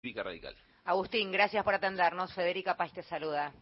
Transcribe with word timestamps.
Cívica 0.00 0.22
Radical. 0.22 0.54
Agustín, 0.84 1.30
gracias 1.32 1.64
por 1.64 1.74
atendernos. 1.74 2.32
Federica 2.34 2.76
Paz 2.76 2.92
te 2.92 3.02
saluda. 3.02 3.52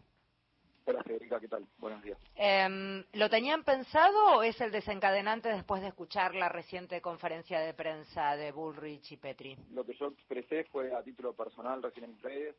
Hola 0.88 1.02
Federica, 1.02 1.40
¿qué 1.40 1.48
tal? 1.48 1.66
Buenos 1.78 2.00
días. 2.04 2.16
Eh, 2.36 3.04
¿Lo 3.14 3.28
tenían 3.28 3.64
pensado 3.64 4.36
o 4.36 4.42
es 4.44 4.60
el 4.60 4.70
desencadenante 4.70 5.48
después 5.48 5.82
de 5.82 5.88
escuchar 5.88 6.36
la 6.36 6.48
reciente 6.48 7.00
conferencia 7.00 7.58
de 7.58 7.74
prensa 7.74 8.36
de 8.36 8.52
Bullrich 8.52 9.10
y 9.10 9.16
Petri? 9.16 9.56
Lo 9.72 9.84
que 9.84 9.94
yo 9.94 10.06
expresé 10.06 10.62
fue 10.70 10.94
a 10.94 11.02
título 11.02 11.32
personal 11.32 11.82
recién 11.82 12.04
en 12.04 12.22
redes, 12.22 12.54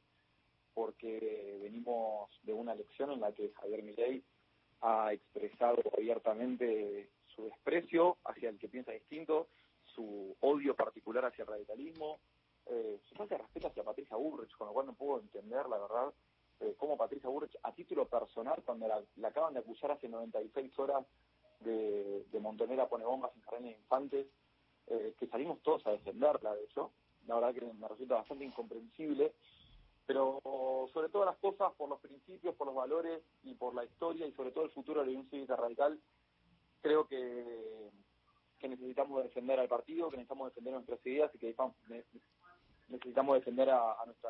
porque 0.73 1.57
venimos 1.63 2.29
de 2.43 2.51
una 2.51 2.73
elección 2.73 3.11
en 3.11 3.21
la 3.21 3.31
que 3.31 3.53
Javier 3.61 3.83
Milei 3.83 4.21
ha 4.81 5.13
expresado 5.13 5.81
abiertamente 5.95 7.09
su 7.33 7.45
desprecio 7.45 8.17
hacia 8.25 8.49
el 8.49 8.59
que 8.59 8.67
piensa 8.67 8.91
distinto, 8.91 9.47
su 9.95 10.35
odio 10.41 10.75
particular 10.75 11.23
hacia 11.23 11.43
el 11.43 11.47
radicalismo, 11.47 12.19
eh, 12.65 12.99
su 13.07 13.15
falta 13.15 13.35
de 13.35 13.43
respeto 13.43 13.56
Patricia 14.17 14.55
con 14.55 14.67
lo 14.67 14.73
cual 14.73 14.87
no 14.87 14.93
puedo 14.93 15.19
entender, 15.19 15.67
la 15.67 15.77
verdad, 15.77 16.13
eh, 16.59 16.75
cómo 16.77 16.97
Patricia 16.97 17.29
Bullrich, 17.29 17.57
a 17.63 17.73
título 17.73 18.07
personal, 18.07 18.63
cuando 18.65 18.87
la, 18.87 19.27
acaban 19.27 19.53
de 19.53 19.59
acusar 19.59 19.91
hace 19.91 20.09
96 20.09 20.77
horas 20.79 21.05
de, 21.59 22.25
de 22.31 22.39
Montonera 22.39 22.87
pone 22.87 23.05
bombas 23.05 23.35
en 23.35 23.41
jardines 23.41 23.75
de 23.75 23.81
infantes, 23.81 24.27
eh, 24.87 25.13
que 25.19 25.27
salimos 25.27 25.61
todos 25.61 25.85
a 25.85 25.91
defenderla, 25.91 26.55
de 26.55 26.63
hecho, 26.63 26.91
la 27.27 27.35
verdad 27.35 27.53
que 27.53 27.73
me 27.73 27.87
resulta 27.87 28.15
bastante 28.15 28.45
incomprensible, 28.45 29.33
pero 30.05 30.39
sobre 30.93 31.09
todas 31.09 31.27
las 31.27 31.37
cosas, 31.37 31.73
por 31.73 31.89
los 31.89 31.99
principios, 31.99 32.55
por 32.55 32.67
los 32.67 32.75
valores 32.75 33.21
y 33.43 33.53
por 33.55 33.75
la 33.75 33.83
historia 33.83 34.25
y 34.25 34.31
sobre 34.31 34.51
todo 34.51 34.63
el 34.63 34.71
futuro 34.71 35.01
de 35.01 35.07
la 35.07 35.11
Unión 35.11 35.29
Cívica 35.29 35.57
Radical, 35.57 35.99
creo 36.81 37.05
que, 37.05 37.91
que 38.57 38.69
necesitamos 38.69 39.21
defender 39.23 39.59
al 39.59 39.67
partido, 39.67 40.09
que 40.09 40.15
necesitamos 40.15 40.49
defender 40.49 40.73
nuestras 40.73 41.05
ideas 41.05 41.29
y 41.35 41.37
que 41.37 41.47
necesitamos 43.35 43.39
defender 43.39 43.69
a, 43.69 44.05
nuestra 44.05 44.29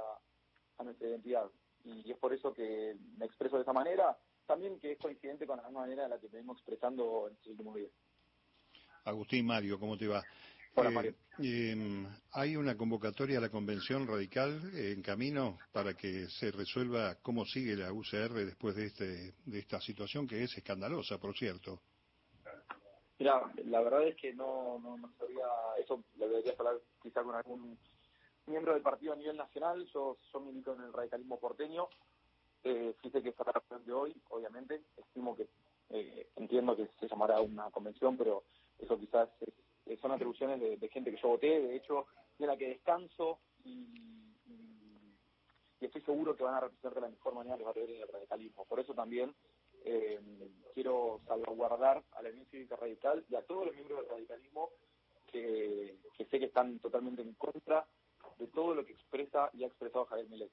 a 0.77 0.83
nuestra 0.83 1.07
identidad. 1.07 1.45
Y, 1.83 2.11
es 2.11 2.17
por 2.17 2.33
eso 2.33 2.53
que 2.53 2.95
me 3.17 3.25
expreso 3.25 3.57
de 3.57 3.63
esa 3.63 3.73
manera, 3.73 4.17
también 4.45 4.79
que 4.79 4.93
es 4.93 4.99
coincidente 4.99 5.45
con 5.45 5.57
la 5.57 5.63
misma 5.63 5.81
manera 5.81 6.05
en 6.05 6.09
la 6.11 6.19
que 6.19 6.27
venimos 6.27 6.57
expresando 6.57 7.27
en 7.27 7.33
estos 7.33 7.51
últimos 7.51 7.75
días. 7.75 7.91
Agustín 9.05 9.45
Mario, 9.45 9.79
¿cómo 9.79 9.97
te 9.97 10.07
va? 10.07 10.23
Hola, 10.75 10.89
eh, 10.89 10.93
Mario. 10.93 11.15
Em, 11.39 12.07
¿Hay 12.33 12.55
una 12.55 12.75
convocatoria 12.75 13.37
a 13.37 13.41
la 13.41 13.49
convención 13.49 14.07
radical 14.07 14.59
en 14.73 15.01
camino 15.01 15.57
para 15.71 15.93
que 15.93 16.27
se 16.27 16.51
resuelva 16.51 17.15
cómo 17.21 17.45
sigue 17.45 17.75
la 17.75 17.93
UCR 17.93 18.45
después 18.45 18.75
de, 18.75 18.87
este, 18.87 19.33
de 19.45 19.59
esta 19.59 19.79
situación 19.79 20.27
que 20.27 20.43
es 20.43 20.57
escandalosa, 20.57 21.17
por 21.19 21.35
cierto? 21.35 21.79
Mira, 23.19 23.41
la 23.65 23.81
verdad 23.81 24.07
es 24.07 24.15
que 24.15 24.33
no, 24.33 24.77
no, 24.79 24.97
no 24.97 25.11
sabía, 25.17 25.47
eso 25.79 26.03
lo 26.17 26.29
debería 26.29 26.53
hablar 26.57 26.79
quizá 27.01 27.23
con 27.23 27.35
algún 27.35 27.77
miembro 28.47 28.73
del 28.73 28.81
partido 28.81 29.13
a 29.13 29.15
nivel 29.15 29.37
nacional, 29.37 29.85
yo, 29.93 30.17
yo 30.31 30.39
milito 30.39 30.73
en 30.73 30.81
el 30.81 30.93
radicalismo 30.93 31.39
porteño, 31.39 31.87
eh, 32.63 32.95
que 33.01 33.29
está 33.29 33.43
la 33.45 33.79
de 33.79 33.93
hoy, 33.93 34.15
obviamente, 34.29 34.81
estimo 34.97 35.35
que, 35.35 35.47
eh, 35.89 36.29
entiendo 36.35 36.75
que 36.75 36.89
se 36.99 37.07
llamará 37.07 37.39
una 37.41 37.69
convención, 37.71 38.17
pero 38.17 38.43
eso 38.79 38.97
quizás 38.97 39.29
son 40.01 40.11
atribuciones 40.11 40.59
de, 40.59 40.89
gente 40.89 41.11
que 41.11 41.21
yo 41.21 41.29
voté, 41.29 41.61
de 41.61 41.75
hecho, 41.75 42.07
de 42.37 42.47
la 42.47 42.57
que 42.57 42.69
descanso 42.69 43.39
y, 43.63 44.03
estoy 45.79 46.01
seguro 46.01 46.35
que 46.35 46.43
van 46.43 46.55
a 46.55 46.59
representar 46.59 46.95
de 46.95 47.01
la 47.01 47.09
mejor 47.09 47.35
manera 47.35 47.55
los 47.55 47.67
valores 47.67 47.99
del 47.99 48.07
radicalismo. 48.07 48.65
Por 48.65 48.79
eso 48.79 48.93
también 48.93 49.33
eh, 49.85 50.19
quiero 50.73 51.21
salvaguardar 51.27 52.03
a 52.13 52.21
la 52.23 52.29
Unión 52.29 52.47
Cívica 52.47 52.75
Radical 52.75 53.23
y 53.29 53.35
a 53.35 53.43
todos 53.43 53.67
los 53.67 53.75
miembros 53.75 54.01
del 54.01 54.09
radicalismo 54.09 54.71
que 55.27 55.97
sé 56.17 56.39
que 56.39 56.45
están 56.45 56.79
totalmente 56.79 57.21
en 57.21 57.33
contra 57.35 57.85
de 58.39 58.47
todo 58.47 58.75
lo 58.75 58.85
que 58.85 58.93
expresa 58.93 59.49
y 59.53 59.63
ha 59.63 59.67
expresado 59.67 60.05
Javier 60.05 60.29
Milei. 60.29 60.49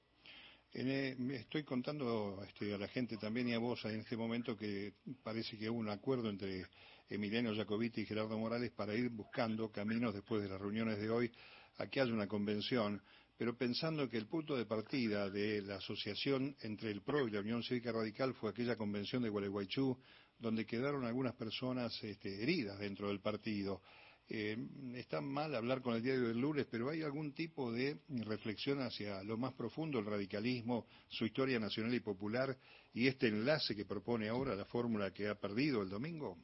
Eh, 0.73 1.15
estoy 1.31 1.63
contando 1.63 2.43
este, 2.45 2.73
a 2.73 2.77
la 2.77 2.89
gente 2.89 3.15
también 3.17 3.47
y 3.47 3.53
a 3.53 3.59
vos 3.59 3.85
en 3.85 4.01
este 4.01 4.17
momento 4.17 4.57
que 4.57 4.93
parece 5.23 5.57
que 5.57 5.69
hubo 5.69 5.79
un 5.79 5.89
acuerdo 5.89 6.29
entre 6.29 6.65
Emiliano 7.07 7.55
Jacobiti 7.55 8.01
y 8.01 8.05
Gerardo 8.05 8.37
Morales 8.37 8.71
para 8.71 8.93
ir 8.93 9.09
buscando 9.09 9.71
caminos 9.71 10.13
después 10.13 10.41
de 10.41 10.49
las 10.49 10.59
reuniones 10.59 10.99
de 10.99 11.09
hoy 11.09 11.31
a 11.77 11.87
que 11.87 12.01
haya 12.01 12.13
una 12.13 12.27
convención, 12.27 13.01
pero 13.37 13.55
pensando 13.55 14.09
que 14.09 14.17
el 14.17 14.27
punto 14.27 14.55
de 14.57 14.65
partida 14.65 15.29
de 15.29 15.61
la 15.61 15.75
asociación 15.75 16.55
entre 16.61 16.91
el 16.91 17.01
PRO 17.03 17.27
y 17.27 17.31
la 17.31 17.41
Unión 17.41 17.63
Cívica 17.63 17.91
Radical 17.91 18.33
fue 18.33 18.49
aquella 18.49 18.75
convención 18.75 19.23
de 19.23 19.29
Gualeguaychú, 19.29 19.97
donde 20.37 20.65
quedaron 20.65 21.05
algunas 21.05 21.35
personas 21.35 21.93
este, 22.03 22.41
heridas 22.41 22.79
dentro 22.79 23.07
del 23.07 23.21
partido. 23.21 23.81
Eh, 24.27 24.57
está 24.95 25.21
mal 25.21 25.53
hablar 25.53 25.81
con 25.81 25.93
el 25.93 26.01
diario 26.01 26.27
del 26.27 26.39
lunes, 26.39 26.65
pero 26.69 26.89
¿hay 26.89 27.03
algún 27.03 27.33
tipo 27.33 27.71
de 27.71 27.97
reflexión 28.25 28.81
hacia 28.81 29.23
lo 29.23 29.37
más 29.37 29.53
profundo, 29.53 29.99
el 29.99 30.05
radicalismo, 30.05 30.87
su 31.09 31.25
historia 31.25 31.59
nacional 31.59 31.93
y 31.93 31.99
popular 31.99 32.57
y 32.93 33.07
este 33.07 33.27
enlace 33.27 33.75
que 33.75 33.85
propone 33.85 34.27
ahora 34.27 34.55
la 34.55 34.65
fórmula 34.65 35.13
que 35.13 35.27
ha 35.27 35.35
perdido 35.35 35.83
el 35.83 35.89
domingo? 35.89 36.37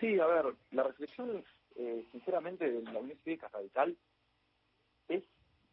Sí, 0.00 0.18
a 0.20 0.26
ver, 0.26 0.54
la 0.72 0.82
reflexión, 0.82 1.42
eh, 1.76 2.06
sinceramente, 2.12 2.70
de 2.70 2.82
la 2.82 2.98
Unión 2.98 3.18
Cívica 3.24 3.48
Radical 3.48 3.96
es 5.08 5.24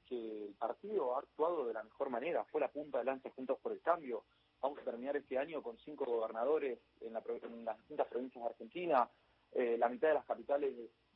que 0.08 0.46
el 0.46 0.53
partido 0.53 1.16
ha 1.16 1.20
actuado 1.20 1.68
de 1.68 1.74
la 1.74 1.84
mejor 1.84 2.09
manera, 2.09 2.46
fue 2.46 2.62
la 2.62 2.72
punta 2.72 3.00
de 3.00 3.06
lanza 3.06 3.30
Juntos 3.32 3.59
por 3.62 3.74
el 3.74 3.82
Cambio. 3.82 4.24
Vamos 4.62 4.80
a 4.80 4.84
terminar 4.84 5.18
este 5.18 5.38
año 5.38 5.62
con 5.64 5.78
cinco 5.80 6.06
gobernadores 6.06 6.80
en, 7.02 7.16
en 7.16 7.66
las 7.66 7.78
distintas 7.80 8.08
provincias 8.08 8.44
de 8.44 8.50
Argentina, 8.50 9.09
eh, 9.53 9.78
la 9.78 9.89
mitad 9.89 10.07
de 10.07 10.13
las 10.13 10.25
capitales 10.25 10.73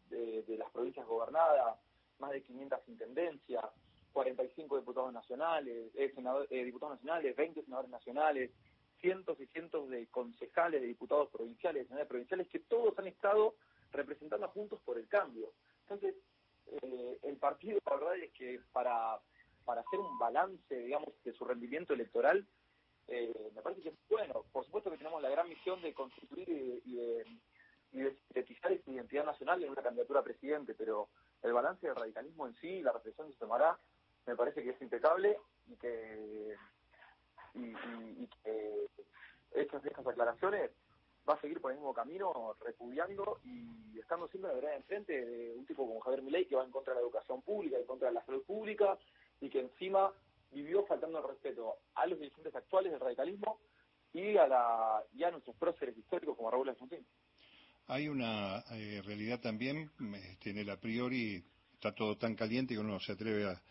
de, 0.09 0.57
las 0.57 0.69
provincias 0.71 1.05
gobernadas, 1.05 1.77
más 2.19 2.31
de 2.31 2.43
500 2.43 2.79
intendencias, 2.87 3.65
45 4.13 4.77
diputados 4.77 5.13
nacionales, 5.13 5.91
eh, 5.95 6.13
eh, 6.49 6.63
diputados 6.63 6.95
nacionales, 6.95 7.35
20 7.35 7.63
senadores 7.63 7.91
nacionales, 7.91 8.51
cientos 8.99 9.39
y 9.39 9.47
cientos 9.47 9.89
de 9.89 10.07
concejales, 10.07 10.81
de 10.81 10.87
diputados 10.87 11.29
provinciales, 11.29 11.87
senadores 11.87 12.09
provinciales, 12.09 12.47
que 12.49 12.59
todos 12.59 12.97
han 12.99 13.07
estado 13.07 13.55
representando 13.91 14.47
Juntos 14.49 14.79
por 14.83 14.97
el 14.97 15.07
Cambio. 15.07 15.51
Entonces, 15.81 16.15
el 17.21 17.37
partido, 17.37 17.79
la 17.85 17.95
verdad 17.95 18.17
es 18.17 18.31
que 18.33 18.59
para, 18.71 19.19
para 19.63 19.81
hacer 19.81 19.99
un 19.99 20.17
balance, 20.17 20.75
digamos, 20.75 21.09
de 21.23 21.33
su 21.33 21.45
rendimiento 21.45 21.93
electoral, 21.93 22.45
me 23.07 23.61
parece 23.61 23.81
que 23.81 23.89
es 23.89 23.95
bueno. 24.09 24.45
Por 24.51 24.65
supuesto 24.65 24.89
que 24.89 24.97
tenemos 24.97 25.21
la 25.21 25.29
gran 25.29 25.47
misión 25.47 25.81
de 25.81 25.93
constituir 25.93 26.49
y 26.85 26.95
de 26.95 27.25
sintetizar 27.95 28.71
esa 28.71 28.91
identidad 28.91 29.25
nacional 29.25 29.63
en 29.63 29.71
una 29.71 29.81
candidatura 29.81 30.19
a 30.19 30.23
presidente, 30.23 30.73
pero 30.73 31.09
el 31.41 31.53
balance 31.53 31.85
del 31.85 31.95
radicalismo 31.95 32.47
en 32.47 32.55
sí, 32.55 32.81
la 32.81 32.91
reflexión 32.91 33.27
que 33.27 33.33
se 33.33 33.39
tomará, 33.39 33.77
me 34.25 34.35
parece 34.35 34.63
que 34.63 34.71
es 34.71 34.81
impecable 34.81 35.37
y 35.67 35.75
que, 35.75 36.55
y, 37.53 38.27
que 38.43 38.87
hechas 39.53 39.85
estas 39.85 40.05
aclaraciones 40.05 40.71
va 41.27 41.33
a 41.33 41.41
seguir 41.41 41.61
por 41.61 41.71
el 41.71 41.77
mismo 41.77 41.93
camino, 41.93 42.55
repudiando 42.61 43.39
y 43.43 43.99
estando 43.99 44.27
siempre 44.27 44.51
en 44.51 44.57
la 44.57 44.61
verdad 44.61 44.77
enfrente 44.77 45.25
de 45.25 45.55
un 45.55 45.65
tipo 45.65 45.87
como 45.87 45.99
Javier 45.99 46.21
Milei 46.21 46.45
que 46.45 46.55
va 46.55 46.63
en 46.63 46.71
contra 46.71 46.93
de 46.93 46.99
la 46.99 47.05
educación 47.05 47.41
pública, 47.41 47.77
en 47.77 47.85
contra 47.85 48.09
de 48.09 48.13
la 48.13 48.25
salud 48.25 48.43
pública 48.43 48.97
y 49.41 49.49
que 49.49 49.61
encima 49.61 50.11
vivió 50.51 50.85
faltando 50.85 51.19
el 51.19 51.27
respeto 51.27 51.77
a 51.95 52.05
los 52.05 52.19
dirigentes 52.19 52.55
actuales 52.55 52.91
del 52.91 53.01
radicalismo 53.01 53.59
y 54.13 54.37
a, 54.37 54.47
la, 54.47 55.03
y 55.13 55.23
a 55.23 55.31
nuestros 55.31 55.55
próceres 55.57 55.97
históricos 55.97 56.37
como 56.37 56.49
Raúl 56.49 56.69
Alfonsín. 56.69 57.05
Hay 57.87 58.07
una 58.07 58.63
eh, 58.71 59.01
realidad 59.05 59.39
también, 59.39 59.91
este, 60.31 60.49
en 60.49 60.57
el 60.57 60.69
a 60.71 60.79
priori 60.79 61.43
está 61.73 61.93
todo 61.93 62.17
tan 62.17 62.35
caliente 62.35 62.73
que 62.73 62.79
uno 62.79 62.93
no 62.93 62.99
se 62.99 63.11
atreve 63.11 63.45
a, 63.45 63.61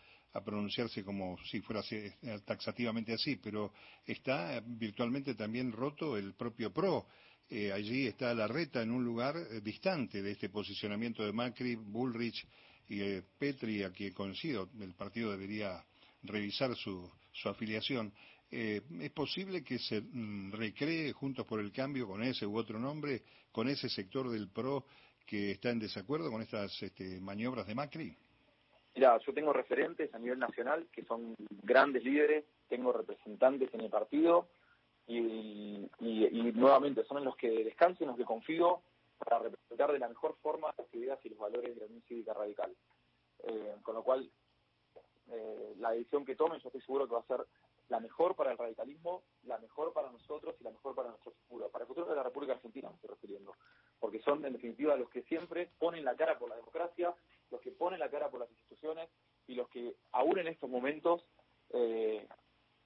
pronunciarse 0.43 1.01
como 1.01 1.37
si 1.49 1.61
fuera 1.61 1.81
eh, 1.89 2.13
taxativamente 2.43 3.13
así, 3.13 3.37
pero 3.37 3.71
está 4.05 4.61
virtualmente 4.65 5.33
también 5.33 5.71
roto 5.71 6.17
el 6.17 6.33
propio 6.33 6.73
PRO. 6.73 7.07
Eh, 7.49 7.71
allí 7.71 8.05
está 8.07 8.33
la 8.33 8.45
reta 8.45 8.81
en 8.81 8.91
un 8.91 9.05
lugar 9.05 9.35
distante 9.61 10.21
de 10.21 10.31
este 10.31 10.49
posicionamiento 10.49 11.25
de 11.25 11.31
Macri, 11.31 11.75
Bullrich 11.75 12.45
y 12.89 13.21
Petri, 13.39 13.83
a 13.83 13.91
quien 13.91 14.13
coincido, 14.13 14.69
el 14.81 14.93
partido 14.93 15.31
debería 15.31 15.81
revisar 16.23 16.75
su, 16.75 17.09
su 17.31 17.47
afiliación. 17.47 18.11
Eh, 18.51 18.81
¿Es 19.01 19.11
posible 19.11 19.63
que 19.63 19.79
se 19.79 20.01
mm, 20.01 20.51
recree 20.51 21.11
Juntos 21.13 21.45
por 21.45 21.59
el 21.59 21.71
Cambio 21.71 22.07
con 22.07 22.23
ese 22.23 22.45
u 22.45 22.57
otro 22.57 22.79
nombre, 22.79 23.23
con 23.55 23.69
ese 23.69 23.87
sector 23.87 24.29
del 24.29 24.49
PRO 24.49 24.83
que 25.25 25.51
está 25.51 25.69
en 25.69 25.79
desacuerdo 25.79 26.29
con 26.29 26.41
estas 26.41 26.83
este, 26.83 27.21
maniobras 27.21 27.65
de 27.65 27.73
Macri? 27.73 28.13
Mira, 28.93 29.17
yo 29.25 29.33
tengo 29.33 29.53
referentes 29.53 30.13
a 30.13 30.19
nivel 30.19 30.39
nacional 30.39 30.87
que 30.91 31.05
son 31.05 31.35
grandes 31.63 32.03
líderes, 32.03 32.43
tengo 32.67 32.91
representantes 32.91 33.73
en 33.73 33.79
el 33.79 33.89
partido 33.89 34.49
y, 35.07 35.89
nuevamente 36.53 37.05
son 37.05 37.19
en 37.19 37.23
los 37.23 37.37
que 37.37 37.63
descanso, 37.63 38.03
en 38.03 38.09
los 38.09 38.17
que 38.17 38.25
confío 38.25 38.81
para 39.17 39.39
representar 39.39 39.93
de 39.93 39.99
la 39.99 40.09
mejor 40.09 40.35
forma 40.41 40.73
las 40.77 40.93
ideas 40.93 41.17
y 41.23 41.29
los 41.29 41.39
valores 41.39 41.75
de 41.75 41.79
la 41.79 41.85
Unión 41.85 42.03
Cívica 42.09 42.33
Radical. 42.33 42.75
Eh, 43.43 43.75
con 43.83 43.95
lo 43.95 44.03
cual, 44.03 44.29
eh, 45.31 45.75
la 45.77 45.91
decisión 45.91 46.25
que 46.25 46.35
tomen 46.35 46.59
yo 46.59 46.67
estoy 46.67 46.81
seguro 46.81 47.07
que 47.07 47.13
va 47.13 47.21
a 47.21 47.27
ser 47.27 47.45
la 47.89 47.99
mejor 47.99 48.35
para 48.35 48.51
el 48.51 48.57
radicalismo, 48.57 49.23
la 49.43 49.57
mejor 49.59 49.93
para 49.93 50.11
nosotros 50.11 50.55
y 50.59 50.63
la 50.63 50.71
mejor 50.71 50.95
para 50.95 51.09
nuestro 51.09 51.31
futuro, 51.31 51.69
para 51.69 51.83
el 51.83 51.87
futuro 51.87 52.07
de 52.07 52.15
la 52.15 52.23
República 52.23 52.53
Argentina 52.53 52.89
me 52.89 52.95
estoy 52.95 53.09
refiriendo, 53.11 53.53
porque 53.99 54.21
son 54.21 54.43
en 54.45 54.53
definitiva 54.53 54.95
los 54.95 55.09
que 55.09 55.21
siempre 55.23 55.69
ponen 55.79 56.03
la 56.03 56.15
cara 56.15 56.39
por 56.39 56.49
la 56.49 56.55
democracia, 56.55 57.13
los 57.51 57.61
que 57.61 57.71
ponen 57.71 57.99
la 57.99 58.09
cara 58.09 58.29
por 58.29 58.39
las 58.39 58.49
instituciones 58.49 59.09
y 59.47 59.55
los 59.55 59.69
que 59.69 59.95
aún 60.11 60.39
en 60.39 60.47
estos 60.47 60.69
momentos, 60.69 61.25
eh, 61.71 62.27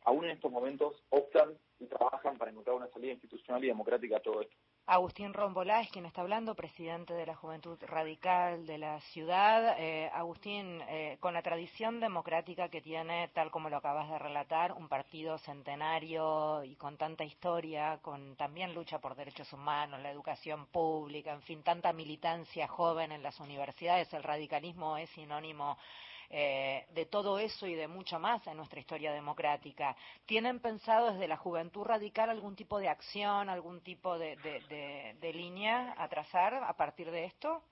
aún 0.04 0.26
en 0.26 0.32
estos 0.32 0.52
momentos 0.52 1.02
optan 1.10 1.58
y 1.80 1.86
trabajan 1.86 2.38
para 2.38 2.52
encontrar 2.52 2.76
una 2.76 2.90
salida 2.90 3.14
institucional 3.14 3.64
y 3.64 3.68
democrática 3.68 4.18
a 4.18 4.22
todo 4.22 4.42
esto. 4.42 4.56
Agustín 4.92 5.36
Rombolá 5.36 5.82
es 5.82 5.92
quien 5.92 6.08
está 6.08 6.22
hablando, 6.22 6.56
presidente 6.56 7.14
de 7.14 7.28
la 7.28 7.36
Juventud 7.36 7.78
Radical 7.86 8.66
de 8.66 8.80
la 8.80 9.00
ciudad. 9.02 9.76
Eh, 9.78 10.10
Agustín, 10.12 10.82
eh, 10.88 11.18
con 11.20 11.36
la 11.36 11.44
tradición 11.44 12.00
democrática 12.00 12.70
que 12.70 12.82
tiene, 12.82 13.28
tal 13.28 13.52
como 13.52 13.70
lo 13.70 13.78
acabas 13.78 14.10
de 14.10 14.18
relatar, 14.18 14.72
un 14.72 14.88
partido 14.88 15.38
centenario 15.38 16.64
y 16.64 16.76
con 16.76 16.98
tanta 16.98 17.24
historia, 17.24 18.00
con 18.02 18.36
también 18.36 18.74
lucha 18.74 18.98
por 18.98 19.16
derechos 19.16 19.54
humanos, 19.54 20.02
la 20.02 20.10
educación 20.10 20.66
pública, 20.66 21.34
en 21.34 21.44
fin, 21.44 21.62
tanta 21.62 21.94
militancia 21.94 22.68
joven 22.68 23.12
en 23.12 23.22
las 23.22 23.40
universidades, 23.40 24.12
el 24.16 24.24
radicalismo 24.24 24.98
es 24.98 25.12
sinónimo 25.12 25.78
eh, 26.32 26.86
de 26.94 27.08
todo 27.08 27.40
eso 27.40 27.66
y 27.66 27.74
de 27.74 27.88
mucho 27.88 28.20
más 28.20 28.46
en 28.46 28.56
nuestra 28.58 28.80
historia 28.80 29.12
democrática. 29.12 29.96
¿Tienen 30.28 30.60
pensado 30.60 31.12
desde 31.12 31.28
la 31.28 31.38
juventud 31.38 31.84
radical 31.84 32.30
algún 32.30 32.56
tipo 32.56 32.78
de 32.78 32.88
acción, 32.88 33.50
algún 33.50 33.82
tipo 33.82 34.20
de, 34.20 34.38
línea 35.34 35.96
a 35.98 36.08
trazar 36.08 36.54
a 36.54 36.74
partir 36.74 37.10
de 37.10 37.26
esto? 37.26 37.64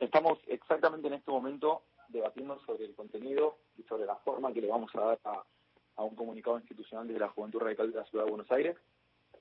Estamos 0.00 0.40
exactamente 0.48 1.06
en 1.06 1.14
este 1.14 1.30
momento 1.30 1.82
debatiendo 2.08 2.58
sobre 2.66 2.86
el 2.86 2.94
contenido 2.96 3.58
y 3.78 3.84
sobre 3.84 4.04
la 4.04 4.16
forma 4.16 4.52
que 4.52 4.62
le 4.62 4.68
vamos 4.68 4.92
a 4.96 5.00
dar 5.00 5.20
a, 5.24 6.02
un 6.02 6.16
comunicado 6.16 6.58
institucional 6.58 7.06
de 7.06 7.20
la 7.20 7.28
Juventud 7.28 7.60
Radical 7.60 7.92
de 7.92 7.98
la 7.98 8.04
Ciudad 8.06 8.24
de 8.24 8.30
Buenos 8.30 8.50
Aires 8.50 8.76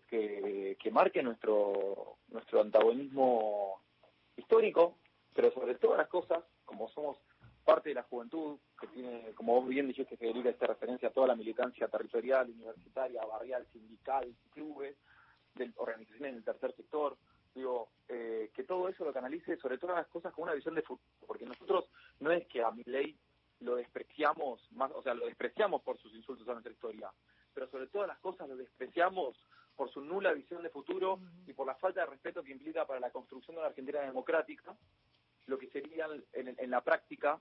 que, 0.08 0.78
que 0.80 0.92
marque 0.92 1.24
nuestro, 1.24 2.18
nuestro 2.28 2.62
antagonismo 2.62 3.82
histórico, 4.38 4.98
pero 5.34 5.52
sobre 5.52 5.74
todas 5.76 5.98
las 5.98 6.10
cosas, 6.10 6.44
como 6.66 6.90
somos 6.90 7.18
parte 7.64 7.90
de 7.90 7.96
la 7.96 8.04
juventud, 8.04 8.58
que 8.80 8.88
tiene, 8.88 9.34
como 9.36 9.60
vos 9.60 9.68
bien 9.68 9.88
dijiste, 9.88 10.18
Federica, 10.18 10.50
esta 10.50 10.68
referencia 10.68 11.10
a 11.10 11.14
toda 11.14 11.28
la 11.28 11.36
militancia 11.36 11.88
territorial, 11.88 12.50
universitaria, 12.50 13.24
barrial, 13.26 13.66
sindical, 13.72 14.34
clubes, 14.52 14.96
de 15.56 15.72
organizaciones 15.78 16.36
del 16.36 16.44
tercer 16.44 16.76
sector, 16.76 17.18
digo, 17.54 17.90
eh, 18.08 18.50
que 18.54 18.64
todo 18.64 18.88
eso 18.88 19.04
lo 19.04 19.14
canalice 19.14 19.58
sobre 19.58 19.78
todas 19.78 19.98
las 19.98 20.08
cosas 20.08 20.34
con 20.34 20.44
una 20.44 20.54
visión 20.54 20.76
de 20.76 20.82
futuro, 20.82 21.10
porque 21.28 21.46
nosotros 21.46 21.86
no 22.20 22.32
es 22.32 22.48
que 22.48 22.64
a 22.64 22.72
mi 22.72 22.84
ley 22.84 23.18
lo 23.60 23.76
despreciamos, 23.76 24.66
más, 24.72 24.92
o 24.96 25.02
sea, 25.02 25.14
lo 25.14 25.26
despreciamos 25.26 25.82
por 25.82 25.98
sus 26.00 26.14
insultos 26.14 26.48
a 26.48 26.54
nuestra 26.54 26.72
historia, 26.72 27.12
pero 27.54 27.68
sobre 27.70 27.88
todas 27.88 28.08
las 28.08 28.20
cosas 28.20 28.48
lo 28.48 28.56
despreciamos 28.56 29.38
por 29.76 29.92
su 29.92 30.02
nula 30.02 30.34
visión 30.34 30.64
de 30.64 30.70
futuro 30.70 31.20
y 31.46 31.54
por 31.54 31.68
la 31.68 31.76
falta 31.76 32.02
de 32.02 32.08
respeto 32.08 32.44
que 32.44 32.52
implica 32.52 32.86
para 32.86 33.00
la 33.00 33.12
construcción 33.12 33.56
de 33.56 33.60
una 33.62 33.70
Argentina 33.70 34.02
democrática 34.02 34.76
lo 35.48 35.58
que 35.58 35.68
sería 35.70 36.08
en, 36.34 36.72
la 36.72 36.82
práctica 36.82 37.40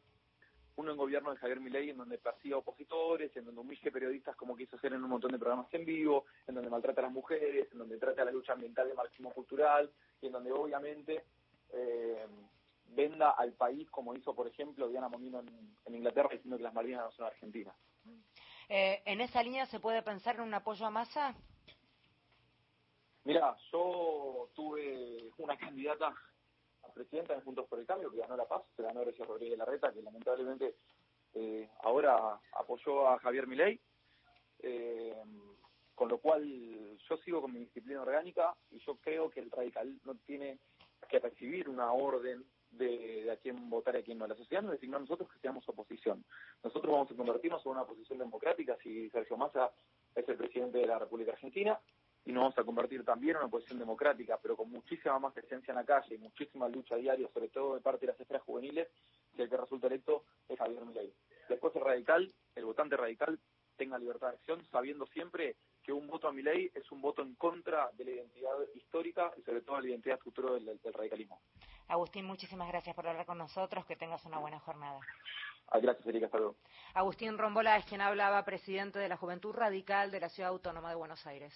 uno 0.76 0.92
en 0.92 0.96
gobierno 0.96 1.30
de 1.30 1.36
Javier 1.36 1.60
Milei 1.60 1.90
en 1.90 1.98
donde 1.98 2.18
persigue 2.18 2.54
opositores, 2.54 3.36
en 3.36 3.44
donde 3.44 3.60
humille 3.60 3.90
periodistas 3.90 4.34
como 4.36 4.56
quiso 4.56 4.76
hacer 4.76 4.92
en 4.92 5.04
un 5.04 5.10
montón 5.10 5.32
de 5.32 5.38
programas 5.38 5.72
en 5.74 5.84
vivo, 5.84 6.24
en 6.46 6.54
donde 6.54 6.70
maltrata 6.70 7.00
a 7.02 7.04
las 7.04 7.12
mujeres, 7.12 7.68
en 7.72 7.78
donde 7.78 7.98
trata 7.98 8.24
la 8.24 8.30
lucha 8.30 8.54
ambiental 8.54 8.88
de 8.88 8.94
máximo 8.94 9.30
cultural 9.32 9.90
y 10.22 10.26
en 10.26 10.32
donde 10.32 10.52
obviamente 10.52 11.24
eh, 11.72 12.26
venda 12.86 13.30
al 13.30 13.52
país 13.52 13.88
como 13.90 14.14
hizo 14.14 14.34
por 14.34 14.48
ejemplo 14.48 14.88
Diana 14.88 15.08
Monino 15.08 15.40
en, 15.40 15.94
Inglaterra 15.94 16.30
diciendo 16.30 16.56
que 16.56 16.62
las 16.62 16.74
Malvinas 16.74 17.04
no 17.04 17.10
son 17.12 17.26
argentinas. 17.26 17.74
Eh, 18.68 19.02
¿En 19.04 19.20
esa 19.20 19.42
línea 19.42 19.66
se 19.66 19.80
puede 19.80 20.02
pensar 20.02 20.36
en 20.36 20.42
un 20.42 20.54
apoyo 20.54 20.86
a 20.86 20.90
Massa? 20.90 21.34
Mira, 23.24 23.54
yo 23.70 24.48
tuve 24.54 25.30
una 25.38 25.56
candidata 25.58 26.14
presidenta 26.92 27.34
de 27.34 27.42
Juntos 27.42 27.66
por 27.68 27.78
el 27.78 27.86
Cambio, 27.86 28.10
que 28.10 28.18
ganó 28.18 28.36
la 28.36 28.46
paz, 28.46 28.62
se 28.76 28.82
ganó 28.82 29.00
Grecia 29.00 29.24
Rodríguez 29.24 29.58
Larreta, 29.58 29.92
que 29.92 30.02
lamentablemente 30.02 30.74
eh, 31.34 31.68
ahora 31.82 32.40
apoyó 32.58 33.08
a 33.08 33.18
Javier 33.18 33.46
Milei, 33.46 33.80
eh, 34.60 35.14
con 35.94 36.08
lo 36.08 36.18
cual 36.18 36.98
yo 37.08 37.16
sigo 37.18 37.42
con 37.42 37.52
mi 37.52 37.60
disciplina 37.60 38.02
orgánica 38.02 38.54
y 38.70 38.78
yo 38.80 38.96
creo 38.96 39.30
que 39.30 39.40
el 39.40 39.50
radical 39.50 40.00
no 40.04 40.14
tiene 40.26 40.58
que 41.08 41.18
recibir 41.18 41.68
una 41.68 41.92
orden 41.92 42.44
de, 42.70 43.30
a 43.30 43.36
quién 43.36 43.68
votar 43.68 43.96
y 43.96 43.98
a 43.98 44.02
quién 44.02 44.18
no. 44.18 44.26
La 44.26 44.36
sociedad 44.36 44.62
nos 44.62 44.72
designó 44.72 44.96
a 44.96 45.00
nosotros 45.00 45.30
que 45.30 45.40
seamos 45.40 45.68
oposición. 45.68 46.24
Nosotros 46.62 46.92
vamos 46.92 47.10
a 47.10 47.16
convertirnos 47.16 47.64
en 47.64 47.72
una 47.72 47.82
oposición 47.82 48.18
democrática 48.18 48.76
si 48.82 49.10
Sergio 49.10 49.36
Massa 49.36 49.72
es 50.14 50.28
el 50.28 50.36
presidente 50.36 50.78
de 50.78 50.86
la 50.86 50.98
República 50.98 51.32
Argentina 51.32 51.78
y 52.24 52.32
nos 52.32 52.42
vamos 52.42 52.58
a 52.58 52.64
convertir 52.64 53.04
también 53.04 53.36
en 53.36 53.42
una 53.42 53.50
posición 53.50 53.78
democrática, 53.78 54.38
pero 54.42 54.56
con 54.56 54.70
muchísima 54.70 55.18
más 55.18 55.32
presencia 55.32 55.72
en 55.72 55.76
la 55.76 55.84
calle 55.84 56.14
y 56.14 56.18
muchísima 56.18 56.68
lucha 56.68 56.96
diaria, 56.96 57.28
sobre 57.32 57.48
todo 57.48 57.74
de 57.74 57.80
parte 57.80 58.06
de 58.06 58.12
las 58.12 58.20
esferas 58.20 58.42
juveniles, 58.42 58.88
que 59.34 59.42
el 59.42 59.48
que 59.50 59.56
resulta 59.56 59.86
electo 59.86 60.24
es 60.48 60.58
Javier 60.58 60.84
Milei. 60.84 61.12
Después 61.48 61.74
el 61.76 61.82
radical, 61.82 62.32
el 62.54 62.64
votante 62.64 62.96
radical, 62.96 63.38
tenga 63.80 63.98
libertad 63.98 64.28
de 64.28 64.34
acción, 64.34 64.62
sabiendo 64.70 65.06
siempre 65.06 65.56
que 65.82 65.90
un 65.90 66.06
voto 66.06 66.28
a 66.28 66.32
Milei 66.32 66.70
es 66.74 66.92
un 66.92 67.00
voto 67.00 67.22
en 67.22 67.34
contra 67.36 67.90
de 67.92 68.04
la 68.04 68.10
identidad 68.10 68.52
histórica 68.74 69.32
y 69.38 69.42
sobre 69.42 69.62
todo 69.62 69.76
de 69.76 69.82
la 69.84 69.88
identidad 69.88 70.18
futura 70.18 70.52
del, 70.52 70.78
radicalismo. 70.92 71.40
Agustín, 71.88 72.26
muchísimas 72.26 72.68
gracias 72.68 72.94
por 72.94 73.08
hablar 73.08 73.24
con 73.24 73.38
nosotros, 73.38 73.86
que 73.86 73.96
tengas 73.96 74.22
una 74.26 74.38
buena 74.38 74.60
jornada. 74.60 75.00
Ah, 75.68 75.78
gracias, 75.78 76.06
Erika, 76.06 76.26
hasta 76.26 76.38
luego. 76.38 76.56
Agustín 76.92 77.38
Rombola 77.38 77.78
es 77.78 77.86
quien 77.86 78.02
hablaba, 78.02 78.44
presidente 78.44 78.98
de 78.98 79.08
la 79.08 79.16
Juventud 79.16 79.54
Radical 79.54 80.10
de 80.10 80.20
la 80.20 80.28
Ciudad 80.28 80.50
Autónoma 80.50 80.90
de 80.90 80.96
Buenos 80.96 81.26
Aires. 81.26 81.48